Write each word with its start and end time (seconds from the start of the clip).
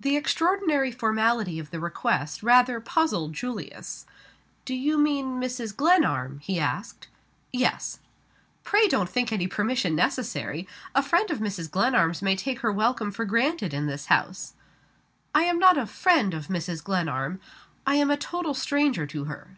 The 0.00 0.16
extraordinary 0.16 0.90
formality 0.90 1.60
of 1.60 1.70
the 1.70 1.78
request 1.78 2.42
rather 2.42 2.80
puzzled 2.80 3.34
Julius. 3.34 4.04
"Do 4.64 4.74
you 4.74 4.98
mean 4.98 5.40
Mrs. 5.40 5.76
Glenarm?" 5.76 6.40
he 6.40 6.58
asked. 6.58 7.06
"Yes." 7.52 8.00
"Pray 8.64 8.88
don't 8.88 9.08
think 9.08 9.30
any 9.30 9.46
permission 9.46 9.94
necessary. 9.94 10.66
A 10.92 11.04
friend 11.04 11.30
of 11.30 11.38
Mrs. 11.38 11.70
Glenarm's 11.70 12.20
may 12.20 12.34
take 12.34 12.62
her 12.62 12.72
welcome 12.72 13.12
for 13.12 13.24
granted 13.24 13.72
in 13.72 13.86
this 13.86 14.06
house." 14.06 14.54
"I 15.36 15.44
am 15.44 15.60
not 15.60 15.78
a 15.78 15.86
friend 15.86 16.34
of 16.34 16.48
Mrs. 16.48 16.82
Glenarm. 16.82 17.40
I 17.86 17.94
am 17.94 18.10
a 18.10 18.16
total 18.16 18.54
stranger 18.54 19.06
to 19.06 19.24
her." 19.26 19.50